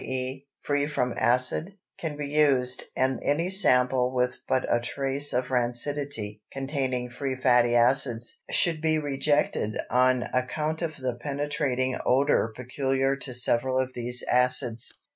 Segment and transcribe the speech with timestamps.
[0.03, 5.49] e._, free from acid, can be used, and any sample with but a trace of
[5.51, 13.15] rancidity (containing free fatty acids) should be rejected on account of the penetrating odor peculiar
[13.15, 14.91] to several of these acids.